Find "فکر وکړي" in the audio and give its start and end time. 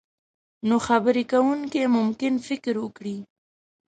2.47-3.17